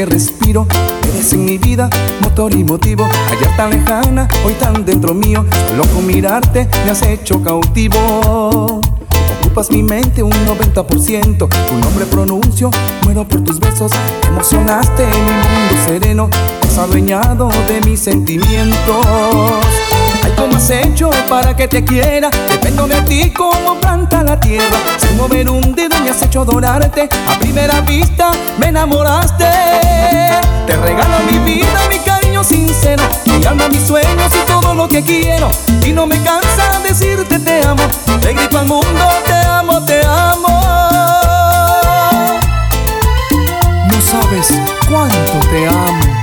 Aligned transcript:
que 0.00 0.06
respiro. 0.06 0.66
Eres 1.12 1.32
en 1.34 1.44
mi 1.44 1.58
vida, 1.58 1.90
motor 2.22 2.54
y 2.54 2.64
motivo. 2.64 3.06
Ayer 3.30 3.54
tan 3.54 3.70
lejana, 3.70 4.26
hoy 4.46 4.54
tan 4.54 4.82
dentro 4.86 5.12
mío. 5.12 5.44
Loco 5.76 6.00
mirarte, 6.00 6.66
me 6.84 6.90
has 6.92 7.02
hecho 7.02 7.42
cautivo. 7.42 8.80
Ocupas 9.40 9.70
mi 9.70 9.82
mente 9.82 10.22
un 10.22 10.32
90%. 10.32 11.48
Tu 11.48 11.76
nombre 11.76 12.06
pronuncio, 12.06 12.70
muero 13.04 13.28
por 13.28 13.44
tus 13.44 13.60
besos. 13.60 13.92
Emocionaste 14.26 15.04
mi 15.04 15.32
mundo 15.32 15.84
sereno. 15.84 16.30
Has 16.62 16.78
adueñado 16.78 17.50
de 17.68 17.82
mis 17.82 18.00
sentimientos. 18.00 19.06
Ay, 20.22 20.32
¿cómo 20.36 20.56
has 20.56 20.70
hecho 20.70 21.10
para 21.28 21.56
que 21.56 21.68
te 21.68 21.84
quiera? 21.84 22.30
Dependo 22.48 22.86
de 22.86 23.00
ti 23.02 23.30
como 23.30 23.80
planta 23.80 24.22
la 24.22 24.38
tierra. 24.38 24.76
Sin 24.98 25.16
mover 25.16 25.48
un 25.48 25.74
dedo 25.74 25.98
me 26.00 26.10
has 26.10 26.22
hecho 26.22 26.42
adorarte. 26.42 27.08
A 27.28 27.38
primera 27.38 27.80
vista 27.80 28.30
me 28.58 28.68
enamoraste. 28.68 29.44
Te 30.66 30.76
regalo 30.76 31.18
mi 31.30 31.38
vida, 31.38 31.80
mi 31.90 31.98
cariño 31.98 32.44
sincero. 32.44 33.02
Mi 33.26 33.44
alma, 33.44 33.68
mis 33.68 33.86
sueños 33.86 34.32
y 34.34 34.46
todo 34.46 34.74
lo 34.74 34.88
que 34.88 35.02
quiero. 35.02 35.50
Y 35.84 35.92
no 35.92 36.06
me 36.06 36.20
cansa 36.22 36.80
decirte 36.82 37.38
te 37.38 37.64
amo. 37.66 37.82
Te 38.20 38.34
grito 38.34 38.58
al 38.58 38.66
mundo, 38.66 39.08
te 39.26 39.32
amo, 39.32 39.84
te 39.84 40.00
amo. 40.04 40.60
No 43.90 44.00
sabes 44.00 44.48
cuánto 44.88 45.40
te 45.50 45.66
amo. 45.66 46.19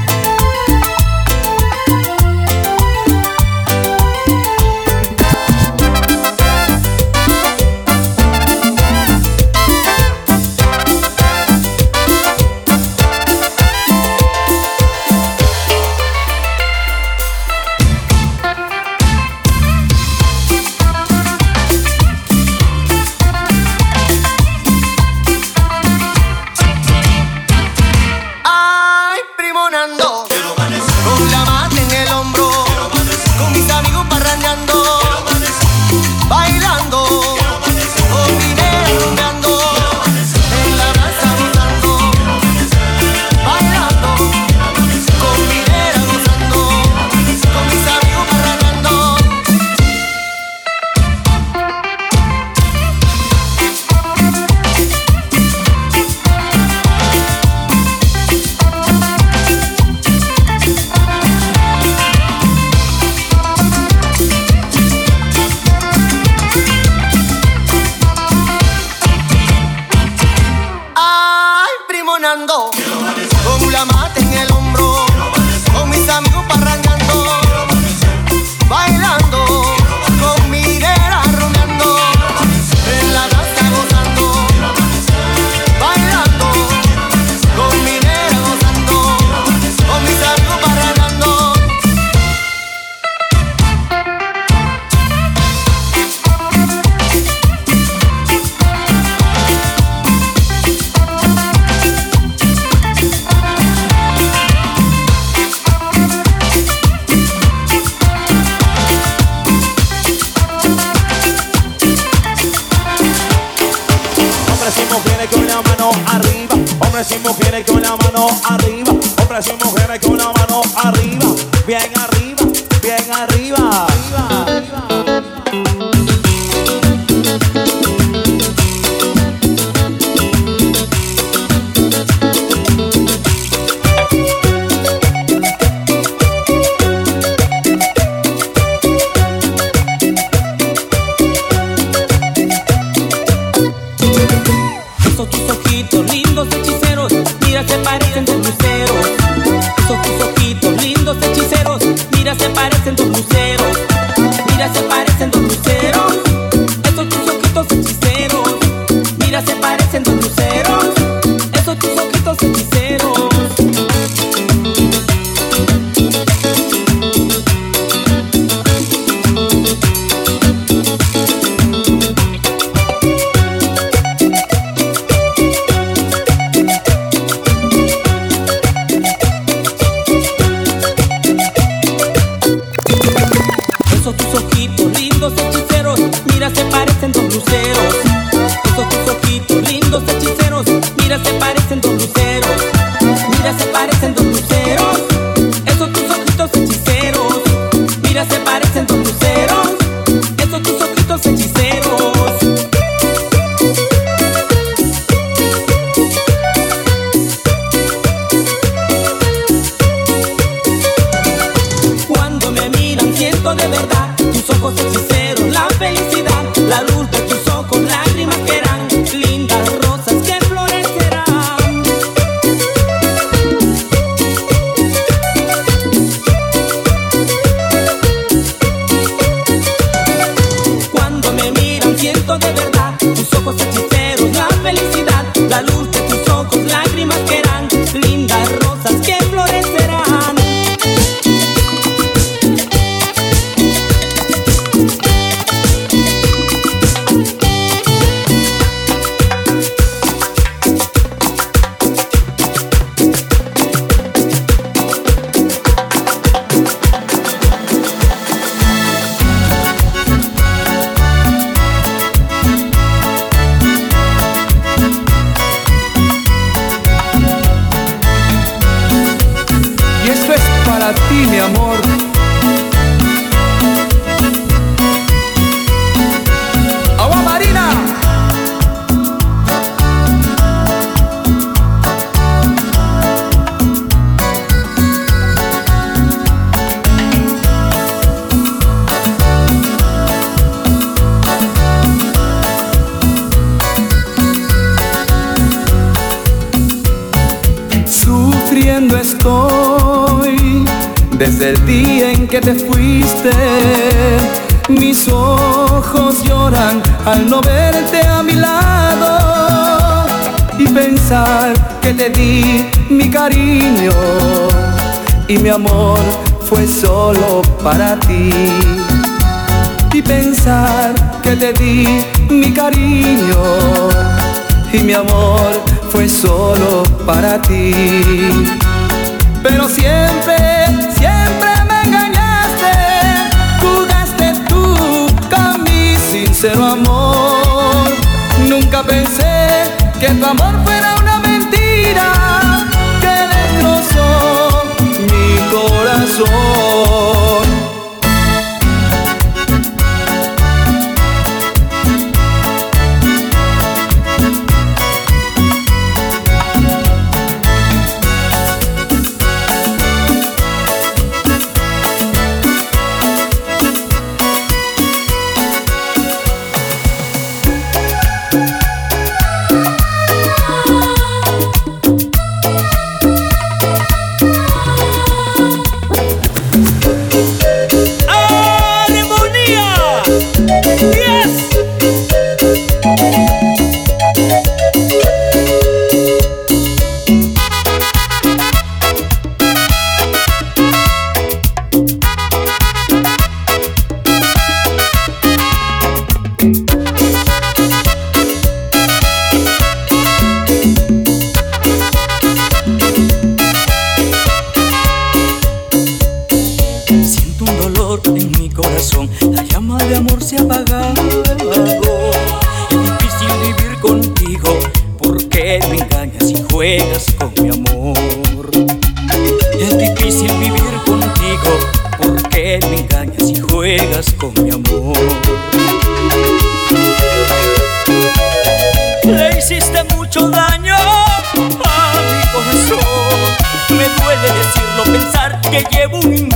Fuego 435.65 435.99
de 435.99 436.17
tus 436.17 436.26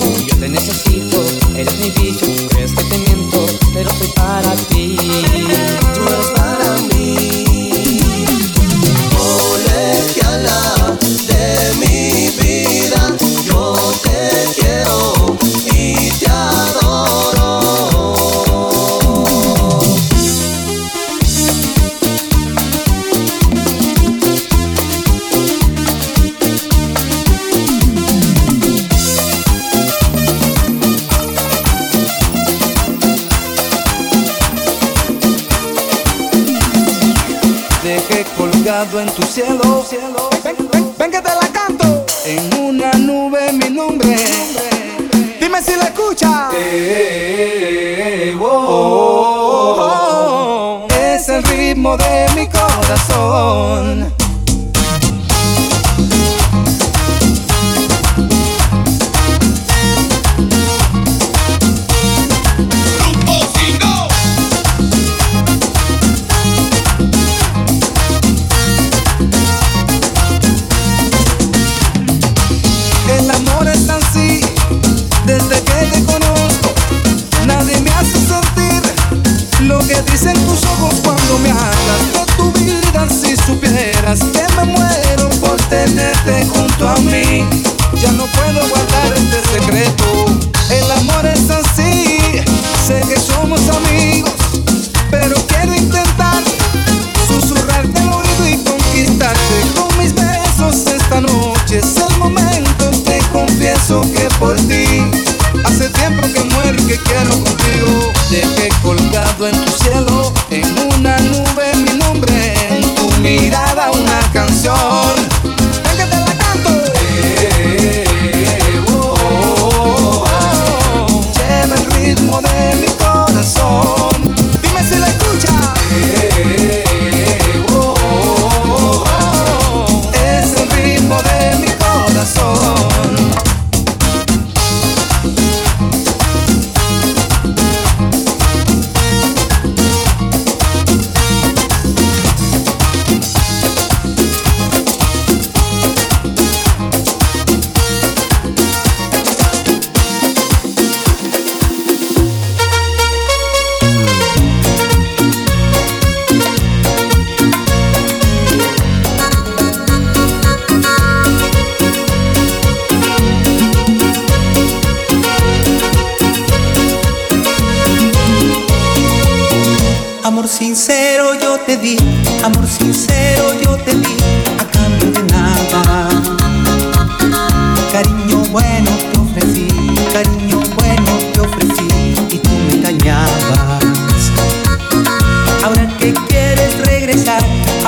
yo 0.00 0.36
te 0.38 0.48
necesito. 0.48 1.31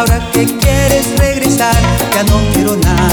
Ahora 0.05 0.31
que 0.33 0.45
quieres 0.45 1.19
regresar, 1.19 1.75
ya 2.15 2.23
no 2.25 2.39
quiero 2.53 2.77
nada. 2.77 3.04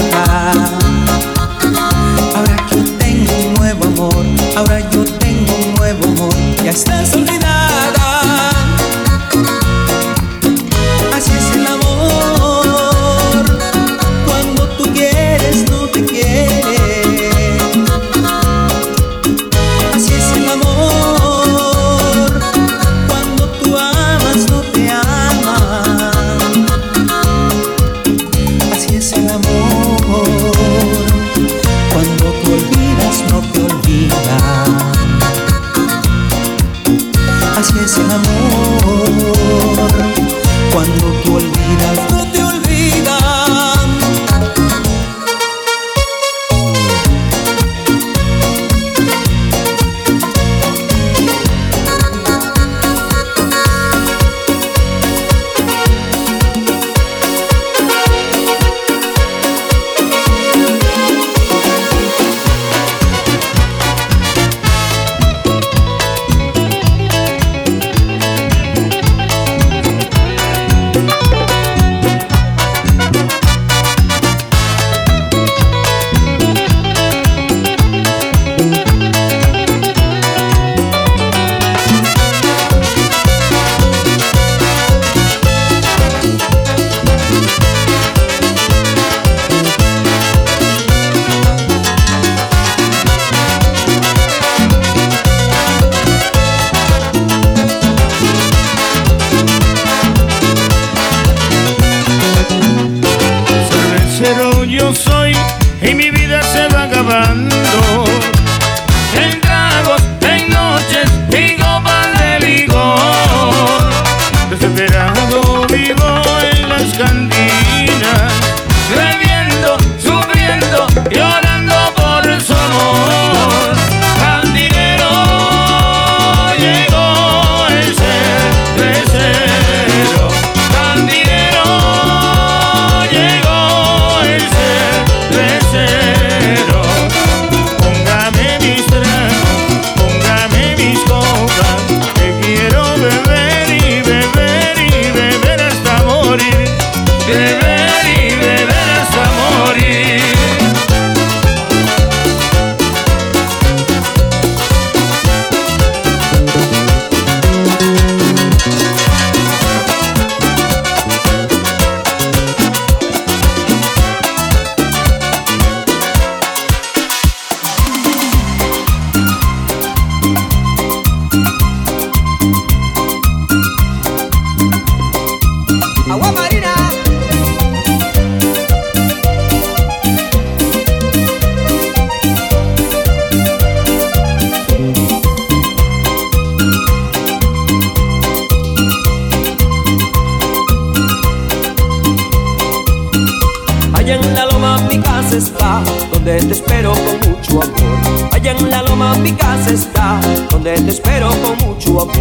Donde 200.62 200.90
espero 200.90 201.28
con 201.28 201.56
mucho 201.68 202.02
amor. 202.02 202.14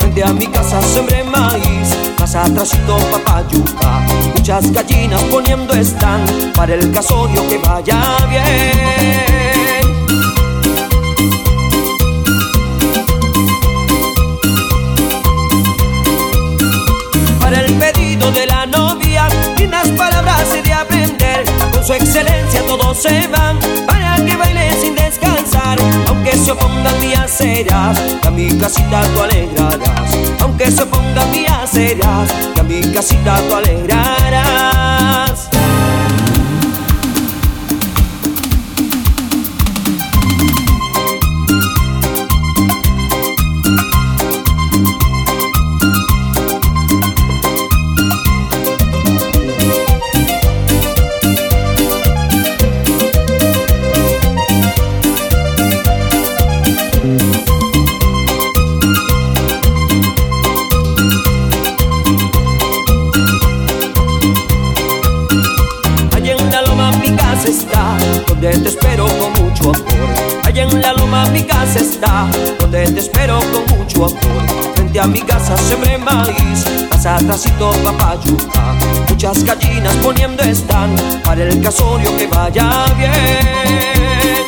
Frente 0.00 0.24
a 0.24 0.32
mi 0.32 0.46
casa 0.48 0.82
sembré 0.82 1.22
maíz, 1.22 1.96
más 2.18 2.34
atrásito 2.34 2.96
papayuca. 3.10 4.00
Muchas 4.34 4.72
gallinas 4.72 5.22
poniendo 5.24 5.74
están 5.74 6.20
para 6.56 6.74
el 6.74 6.90
casorio 6.90 7.46
que 7.48 7.58
vaya 7.58 7.96
bien. 8.28 9.94
Para 17.38 17.60
el 17.60 17.74
pedido 17.74 18.32
de 18.32 18.46
la 18.46 18.66
novia, 18.66 19.28
lindas 19.56 19.88
palabras 19.90 20.52
he 20.52 20.62
de 20.62 20.72
aprender. 20.72 21.44
Con 21.72 21.84
su 21.84 21.92
excelencia 21.92 22.66
todos 22.66 22.98
se 22.98 23.28
van 23.28 23.58
se 26.44 26.52
opongan 26.52 27.00
mías 27.00 27.30
serás, 27.30 27.98
que 28.20 28.28
a 28.28 28.30
mi 28.30 28.48
casita 28.58 29.00
tú 29.14 29.22
alegrarás. 29.22 30.10
Aunque 30.40 30.70
se 30.70 30.82
opongan 30.82 31.30
mías 31.30 31.70
serás, 31.72 32.30
que 32.54 32.60
a 32.60 32.62
mi 32.62 32.82
casita 32.92 33.40
tú 33.48 33.54
alegrarás. 33.54 35.48
Donde 72.60 72.86
te 72.90 73.00
espero 73.00 73.38
con 73.52 73.78
mucho 73.78 74.06
amor. 74.06 74.74
Frente 74.74 75.00
a 75.00 75.06
mi 75.06 75.20
casa 75.22 75.56
sembré 75.56 75.98
maíz, 75.98 76.64
pasa 76.90 77.16
atrásito 77.16 77.72
papayuca. 77.82 78.74
Muchas 79.08 79.44
gallinas 79.44 79.94
poniendo 79.96 80.42
están, 80.42 80.94
para 81.24 81.42
el 81.42 81.60
casorio 81.60 82.16
que 82.16 82.26
vaya 82.26 82.84
bien. 82.96 84.44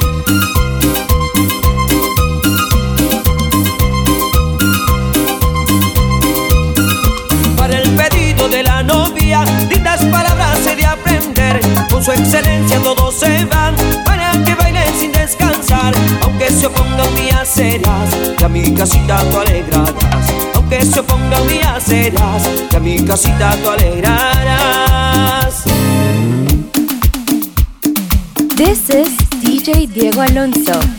Para 7.56 7.78
el 7.78 7.90
pedido 7.90 8.48
de 8.48 8.62
la 8.62 8.82
novia, 8.82 9.44
lindas 9.70 10.04
palabras 10.06 10.66
he 10.66 10.76
de 10.76 10.86
aprender. 10.86 11.60
Con 11.90 12.02
su 12.02 12.12
excelencia 12.12 12.78
todos 12.80 13.14
se 13.14 13.44
van 13.46 13.74
descansar. 15.66 15.94
Aunque 16.22 16.50
se 16.50 16.66
opongan 16.66 17.14
mías 17.14 17.48
serás, 17.48 18.14
que 18.36 18.44
a 18.44 18.48
mi 18.48 18.74
casita 18.74 19.22
tú 19.30 19.38
alegrarás. 19.38 20.26
Aunque 20.54 20.84
se 20.84 21.00
opongan 21.00 21.46
mías 21.46 21.82
serás, 21.82 22.42
que 22.70 22.76
a 22.76 22.80
mi 22.80 23.04
casita 23.04 23.56
tú 23.62 23.70
alegrarás. 23.70 25.64
This 28.56 28.88
is 28.90 29.16
DJ 29.42 29.86
Diego 29.88 30.22
Alonso. 30.22 30.95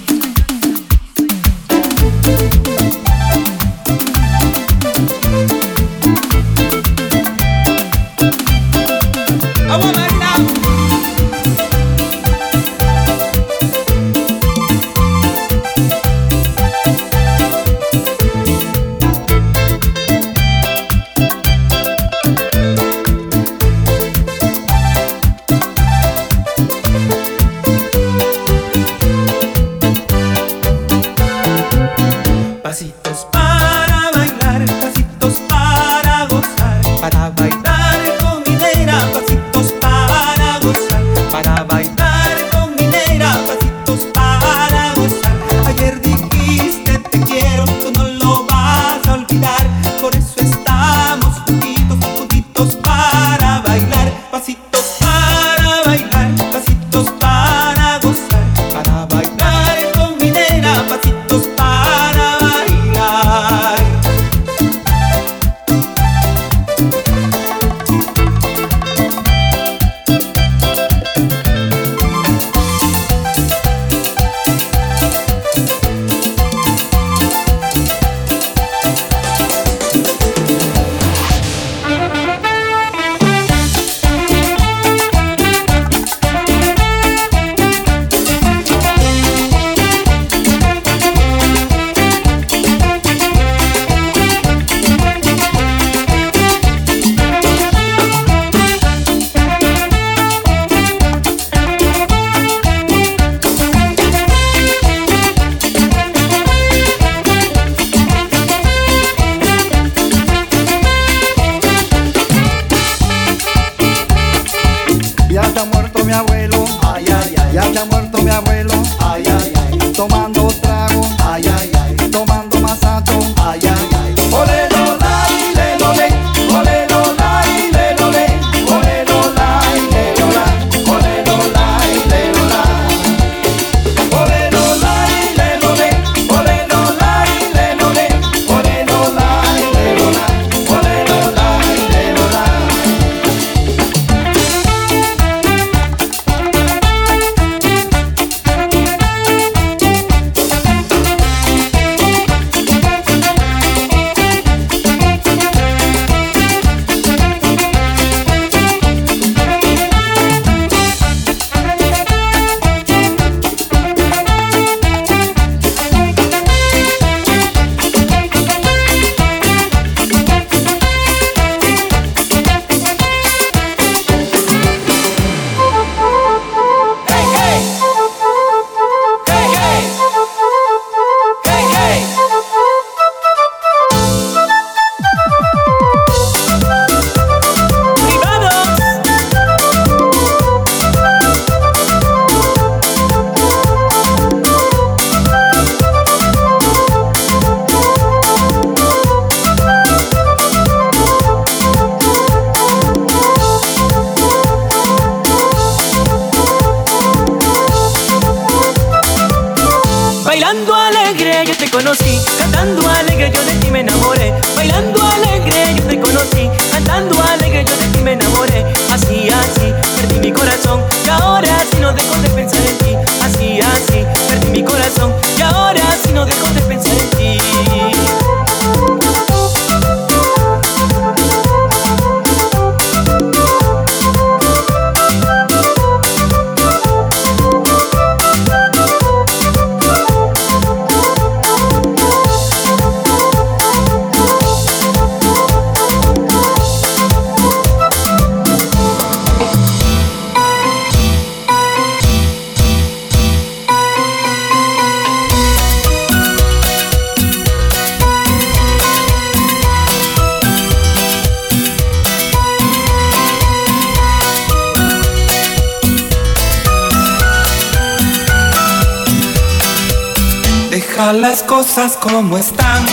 Cosas 271.58 271.98
como 271.98 272.38
están, 272.38 272.86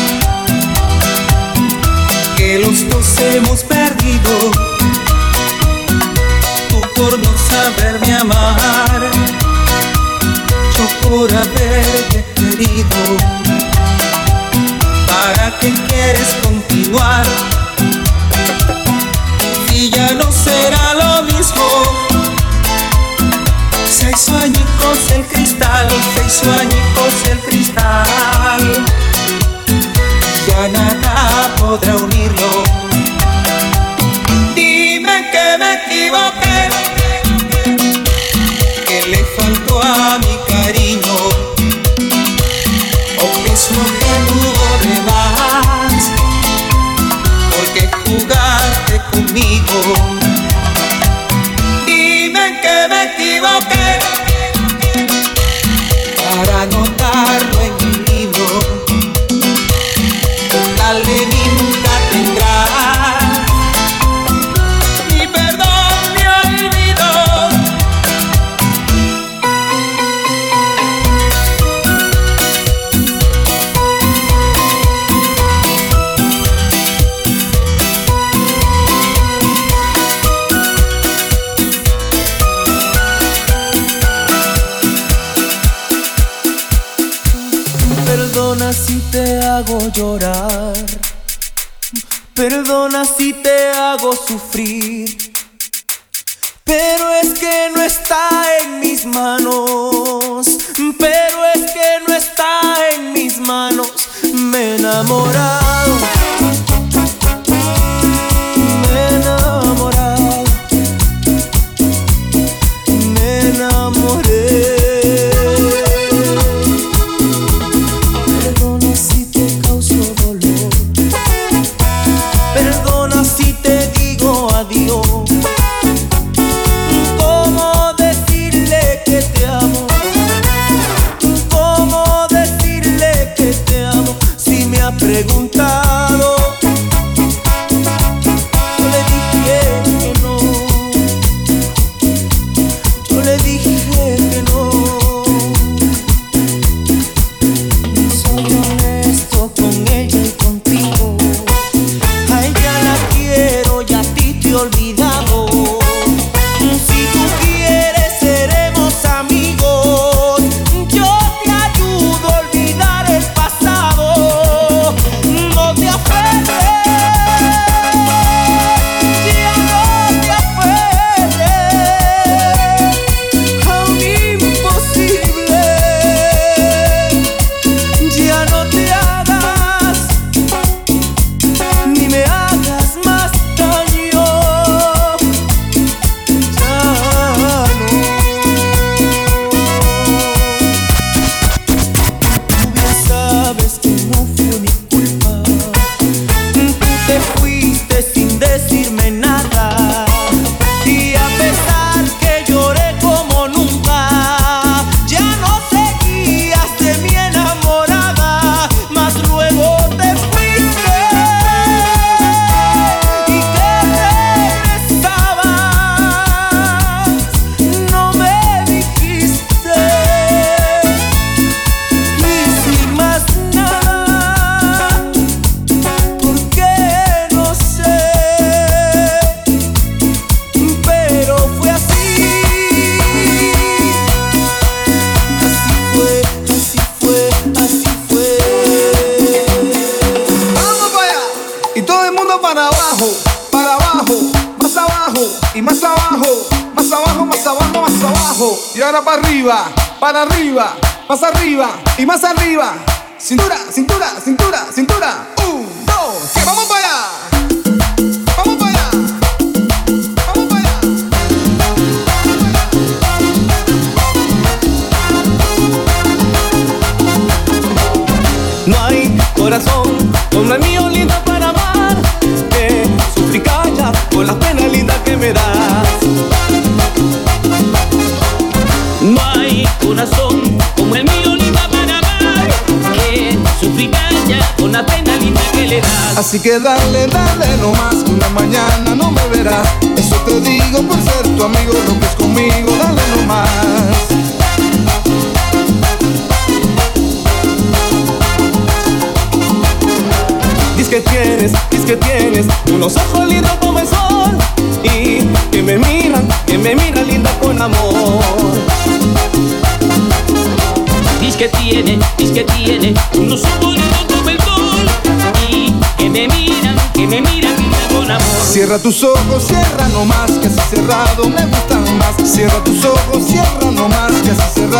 que 2.34 2.58
los 2.60 2.88
dos 2.88 3.18
hemos 3.20 3.62
perdido. 3.62 3.83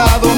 Así 0.05 0.34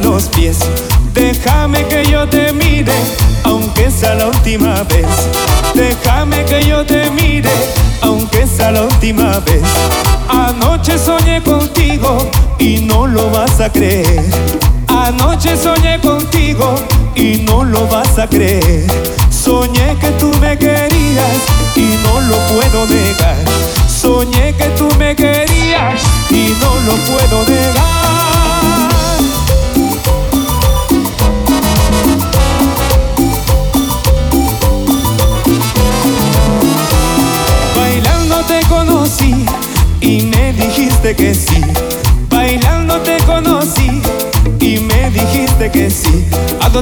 cabeza 0.00 0.23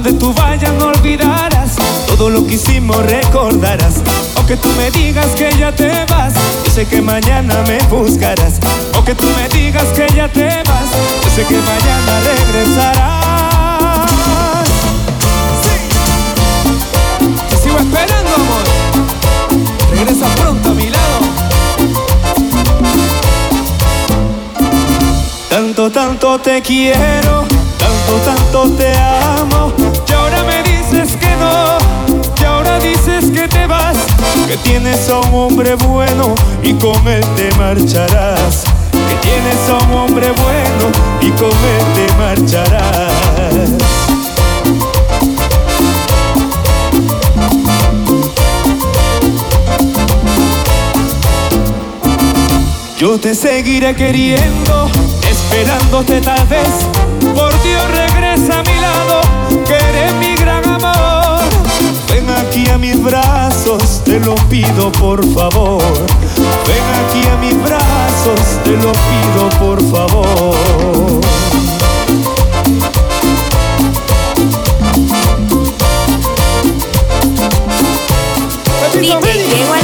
donde 0.03 0.19
tú 0.19 0.33
vayas 0.35 0.73
no 0.75 0.87
olvidarás 0.87 1.77
todo 2.07 2.29
lo 2.29 2.45
que 2.47 2.55
hicimos 2.55 2.97
recordarás. 3.07 3.95
O 4.37 4.47
que 4.47 4.57
tú 4.57 4.69
me 4.77 4.91
digas 4.91 5.29
que 5.37 5.51
ya 5.57 5.73
te 5.73 6.05
vas, 6.07 6.35
yo 6.65 6.71
sé 6.73 6.87
que 6.87 7.01
mañana 7.01 7.63
me 7.67 7.79
buscarás. 7.89 8.59
O 8.99 9.05
que 9.05 9.15
tú 9.15 9.27
me 9.37 9.49
digas 9.49 9.87
que 9.95 10.07
ya 10.15 10.29
te 10.29 10.47
vas, 10.47 10.91
yo 11.23 11.31
sé 11.35 11.45
que 11.45 11.57
mañana 11.57 12.21
regresarás. 12.21 13.29
Sí. 15.63 15.77
Te 17.51 17.57
sigo 17.57 17.79
esperando, 17.79 18.35
amor. 18.35 18.65
Regresa 19.91 20.27
pronto 20.37 20.71
a 20.71 20.75
mi 20.75 20.91
lado. 20.91 21.19
Tanto, 25.49 25.91
tanto 25.91 26.39
te 26.41 26.61
quiero, 26.61 27.45
tanto, 27.83 28.13
tanto 28.25 28.77
te 28.77 28.93
amo. 28.97 29.73
Y 30.09 30.13
ahora 30.13 30.43
me 30.45 30.63
dices 30.63 31.17
que 31.17 31.31
no, 31.37 31.79
y 32.41 32.45
ahora 32.45 32.79
dices 32.79 33.31
que 33.33 33.49
te 33.49 33.67
vas. 33.67 33.97
Que 34.47 34.57
tienes 34.59 35.09
a 35.09 35.19
un 35.21 35.35
hombre 35.35 35.75
bueno 35.77 36.35
y 36.63 36.75
con 36.75 37.07
él 37.09 37.25
te 37.37 37.51
marcharás. 37.57 38.65
Que 38.93 39.15
tienes 39.27 39.69
a 39.69 39.85
un 39.85 39.93
hombre 39.93 40.31
bueno 40.33 40.85
y 41.21 41.31
con 41.31 41.51
él 41.51 41.85
te 41.95 42.13
marcharás. 42.15 43.23
Yo 52.99 53.19
te 53.19 53.35
seguiré 53.35 53.97
queriendo, 53.97 54.89
esperándote 55.29 56.21
tal 56.21 56.47
vez. 56.47 56.87
Por 57.35 57.53
que 59.73 59.89
eres 59.89 60.15
mi 60.15 60.35
gran 60.35 60.65
amor. 60.69 61.41
Ven 62.09 62.29
aquí 62.31 62.69
a 62.69 62.79
mis 62.79 63.03
brazos, 63.03 64.03
te 64.05 64.21
lo 64.21 64.35
pido 64.49 64.93
por 64.93 65.25
favor. 65.35 65.83
Ven 66.67 66.87
aquí 67.03 67.27
a 67.29 67.37
mis 67.37 67.57
brazos, 67.63 68.41
te 68.65 68.73
lo 68.73 68.93
pido 68.93 69.49
por 69.59 69.83
favor. 69.91 71.21
DJ 78.93 79.33
Diego 79.49 79.75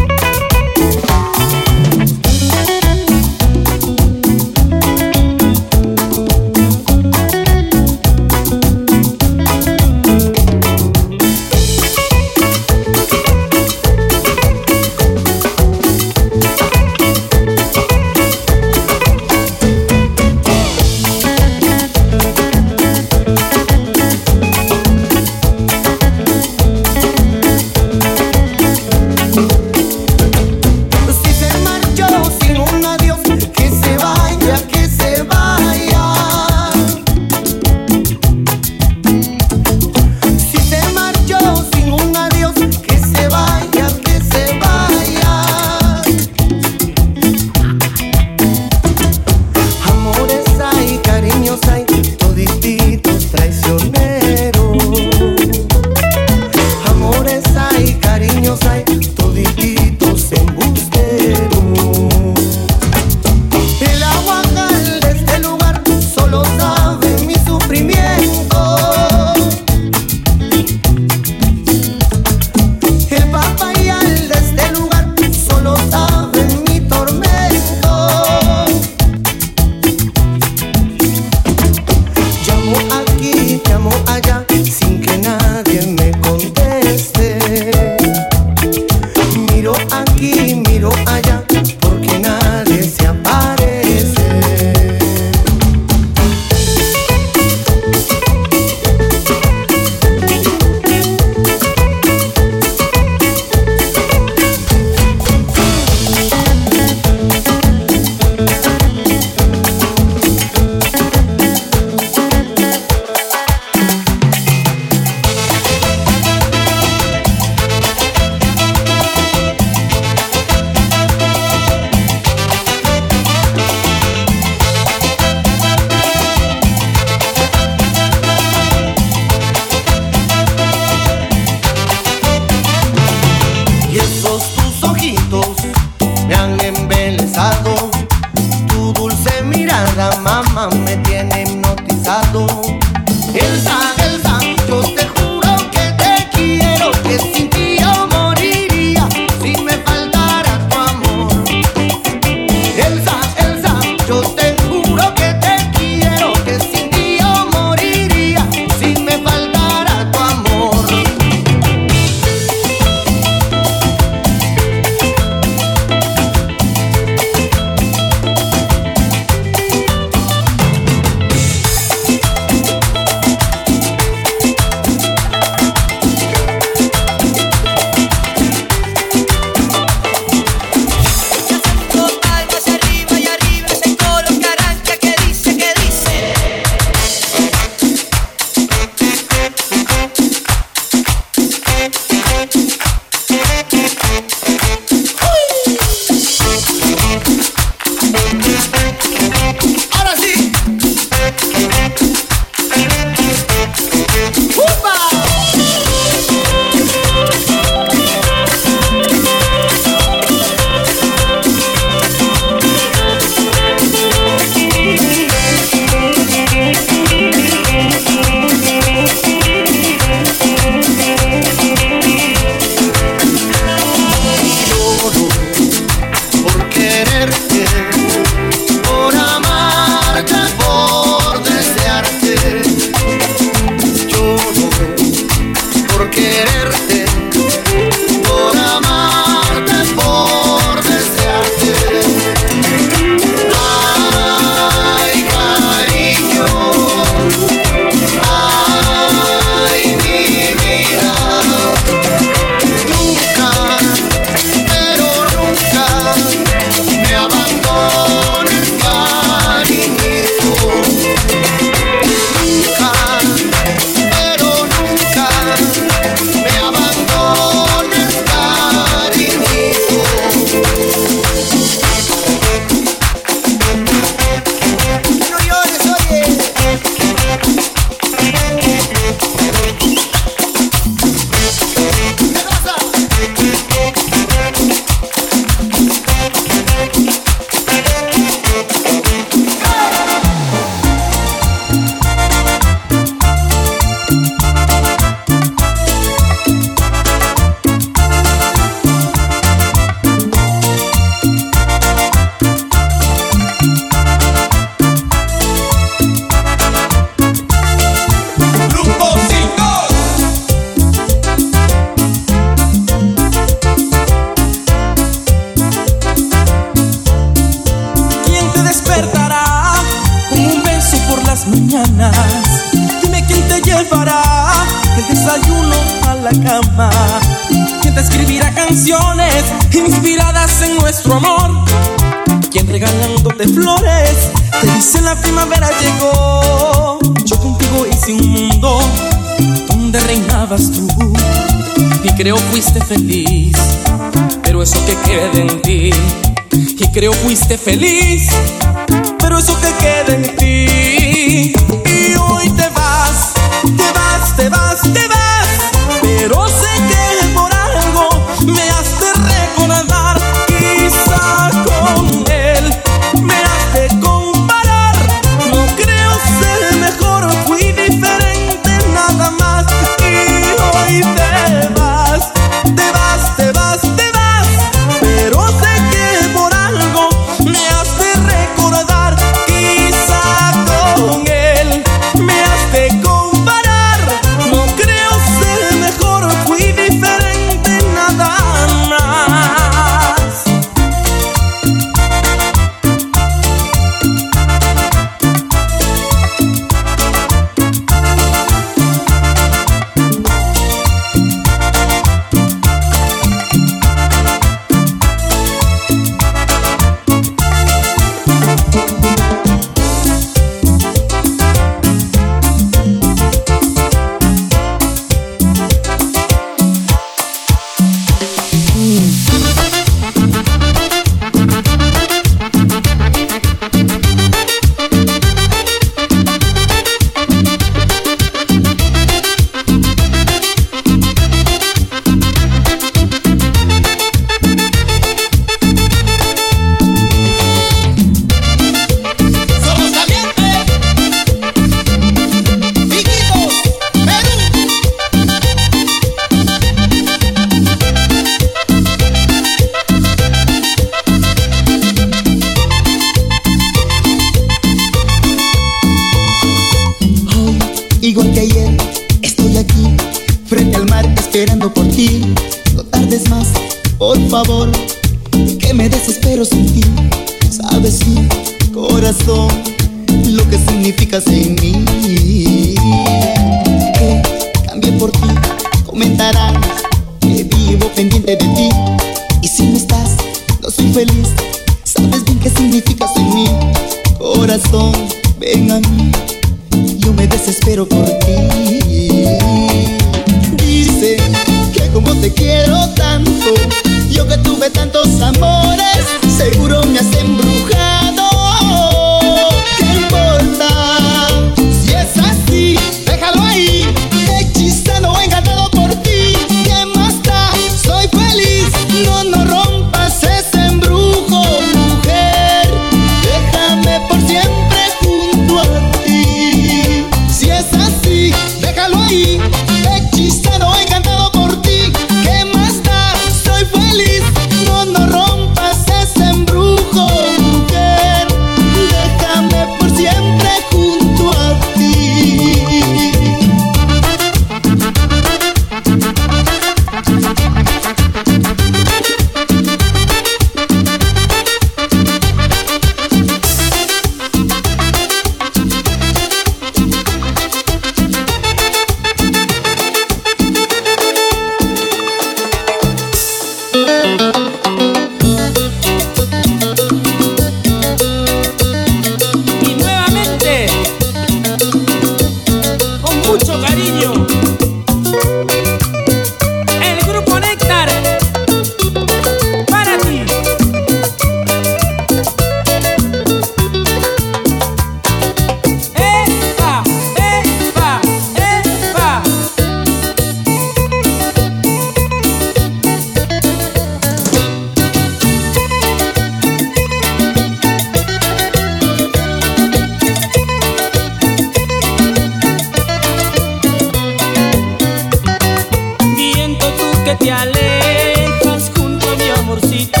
te 597.18 597.30
alejas 597.30 598.70
junto 598.74 599.10
a 599.10 599.16
mi 599.16 599.28
amorcito. 599.30 600.00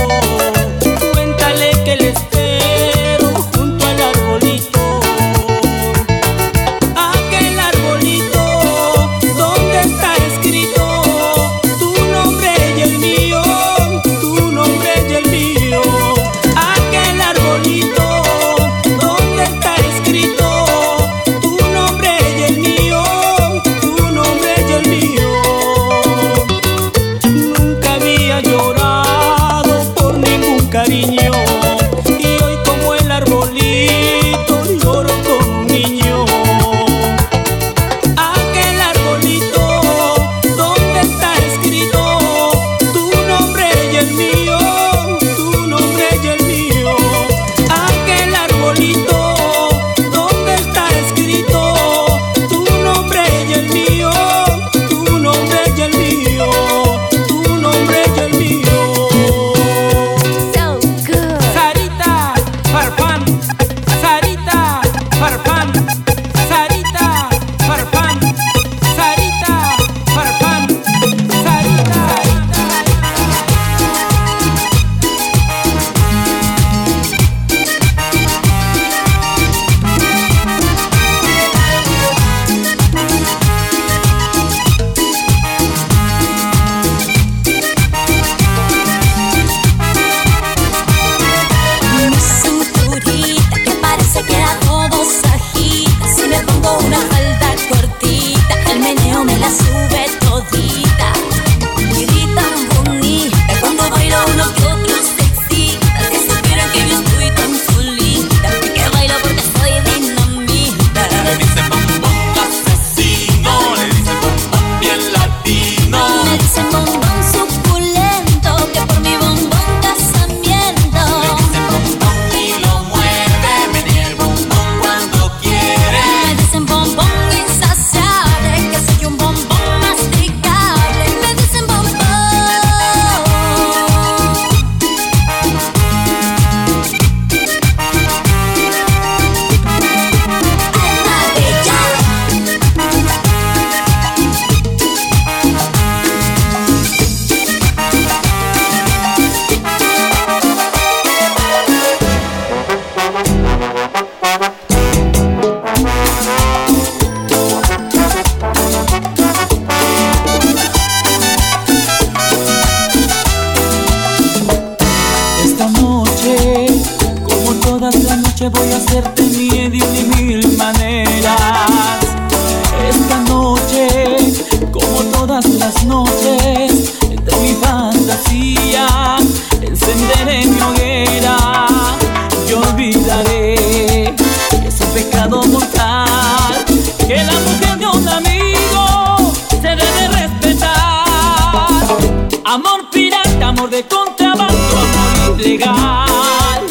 de 193.82 193.88
contrabando, 193.88 194.54
amor 194.54 195.40
ilegal. 195.40 196.62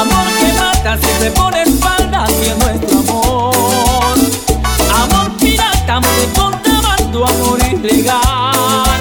Amor 0.00 0.26
que 0.38 0.52
mata, 0.54 0.98
siempre 0.98 1.30
por 1.30 1.56
espalda 1.56 2.24
hacia 2.24 2.54
nuestro 2.56 2.98
amor. 2.98 4.14
Amor 5.02 5.30
pirata, 5.38 5.96
amor 5.96 6.14
de 6.16 6.26
contrabando, 6.38 7.26
amor 7.26 7.58
ilegal. 7.72 9.00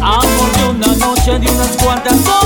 Amor 0.00 0.52
de 0.56 0.68
una 0.68 0.96
noche, 0.96 1.38
de 1.38 1.50
unas 1.50 1.76
cuantas 1.82 2.14
horas. 2.26 2.41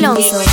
Alonso. 0.00 0.47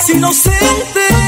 Más 0.00 0.08
inocente. 0.08 1.19